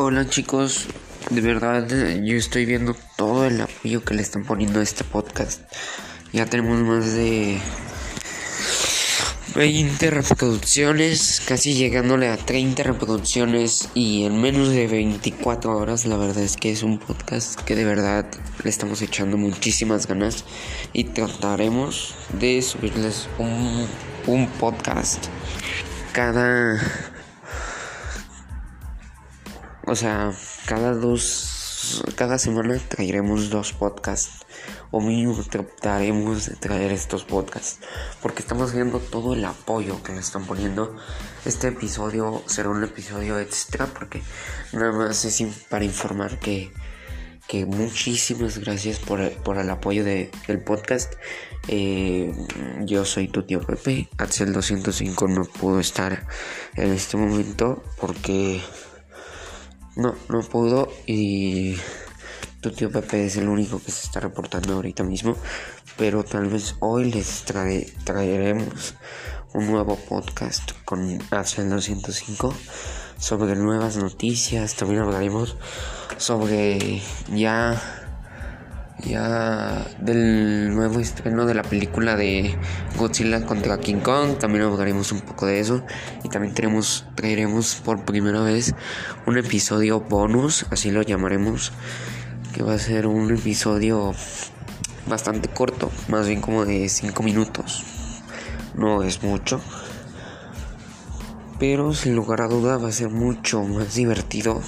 [0.00, 0.86] Hola chicos,
[1.28, 1.88] de verdad
[2.22, 5.62] yo estoy viendo todo el apoyo que le están poniendo a este podcast.
[6.32, 7.58] Ya tenemos más de
[9.56, 16.06] 20 reproducciones, casi llegándole a 30 reproducciones y en menos de 24 horas.
[16.06, 18.24] La verdad es que es un podcast que de verdad
[18.62, 20.44] le estamos echando muchísimas ganas
[20.92, 23.88] y trataremos de subirles un,
[24.28, 25.24] un podcast
[26.12, 26.80] cada
[29.88, 30.32] o sea,
[30.66, 34.44] cada dos, cada semana traeremos dos podcasts.
[34.90, 37.80] O mínimo trataremos de traer estos podcasts.
[38.20, 40.94] Porque estamos viendo todo el apoyo que le están poniendo.
[41.46, 44.22] Este episodio será un episodio extra porque
[44.72, 46.70] nada más es para informar que,
[47.46, 51.14] que muchísimas gracias por, por el apoyo de, del podcast.
[51.68, 52.34] Eh,
[52.84, 54.08] yo soy tu tío Pepe.
[54.18, 56.26] Axel 205 no pudo estar
[56.76, 58.62] en este momento porque
[59.98, 61.76] no, no pudo y
[62.60, 65.36] tu tío Pepe es el único que se está reportando ahorita mismo.
[65.96, 67.44] Pero tal vez hoy les
[68.04, 68.94] traeremos
[69.52, 72.54] un nuevo podcast con Axel 205
[73.18, 74.76] sobre nuevas noticias.
[74.76, 75.56] También hablaremos
[76.16, 77.02] sobre
[77.34, 77.97] ya
[79.04, 82.56] ya del nuevo estreno de la película de
[82.96, 84.38] Godzilla contra King Kong.
[84.38, 85.84] También hablaremos un poco de eso.
[86.24, 88.74] Y también tenemos, traeremos por primera vez
[89.26, 91.72] un episodio bonus, así lo llamaremos.
[92.54, 94.14] Que va a ser un episodio
[95.08, 97.84] bastante corto, más bien como de 5 minutos.
[98.74, 99.60] No es mucho.
[101.58, 104.62] Pero sin lugar a duda va a ser mucho más divertido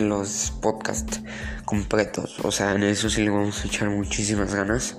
[0.00, 1.20] los podcasts
[1.64, 2.36] completos.
[2.42, 4.96] O sea, en eso sí le vamos a echar muchísimas ganas.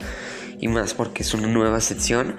[0.59, 2.35] Y más porque es una nueva sección.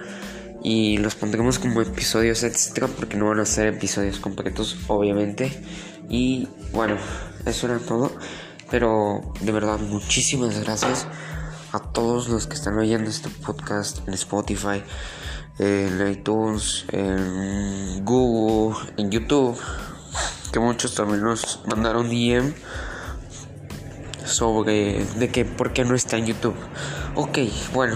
[0.63, 5.63] Y los pondremos como episodios extra porque no van a ser episodios completos, obviamente.
[6.09, 6.97] Y bueno,
[7.45, 8.13] eso era todo.
[8.71, 11.07] Pero de verdad, muchísimas gracias
[11.73, 14.83] a todos los que están oyendo este podcast en Spotify,
[15.59, 19.57] en iTunes, en Google, en YouTube.
[20.57, 22.55] Que muchos también nos mandaron DM
[24.25, 26.55] sobre de que por qué no está en YouTube.
[27.15, 27.41] Ok,
[27.75, 27.95] bueno.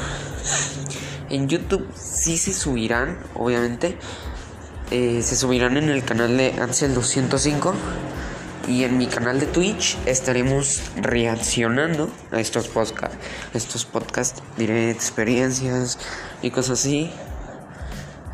[1.30, 3.96] En YouTube sí se subirán, obviamente.
[4.90, 7.72] Eh, se subirán en el canal de Ansel 205
[8.68, 13.16] y en mi canal de Twitch estaremos reaccionando a estos podcasts,
[13.54, 15.98] estos podcasts, diré experiencias
[16.42, 17.10] y cosas así.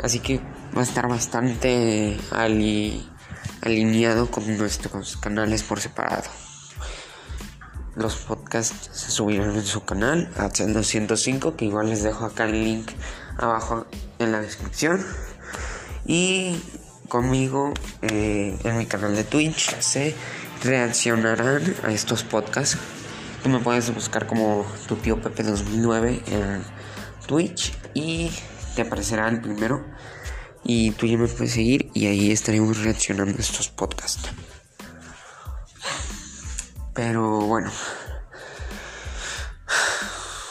[0.03, 0.41] Así que
[0.77, 2.19] va a estar bastante
[3.67, 6.31] alineado con nuestros canales por separado.
[7.97, 12.63] Los podcasts se subirán en su canal, Axel 205, que igual les dejo acá el
[12.63, 12.91] link
[13.39, 13.87] abajo
[14.19, 15.05] en la descripción.
[16.07, 16.61] Y
[17.09, 20.15] conmigo eh, en mi canal de Twitch se
[20.63, 22.79] reaccionarán a estos podcasts.
[23.43, 26.63] Tú me puedes buscar como tu tío Pepe 2009 en
[27.27, 28.31] Twitch y
[28.77, 29.85] te aparecerá el primero.
[30.69, 34.29] Y tú ya me puedes seguir y ahí estaremos reaccionando a estos podcasts.
[36.93, 37.71] Pero bueno.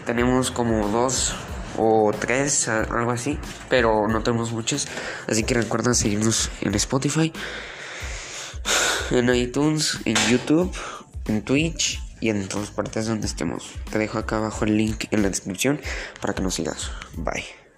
[0.06, 1.34] tenemos como dos
[1.78, 3.40] o tres, algo así,
[3.70, 4.88] pero no tenemos muchas.
[5.28, 7.32] Así que recuerda seguirnos en Spotify,
[9.12, 10.76] en iTunes, en YouTube,
[11.28, 13.72] en Twitch y en todas partes donde estemos.
[13.92, 15.80] Te dejo acá abajo el link en la descripción
[16.20, 16.92] para que nos sigas.
[17.16, 17.69] Bye.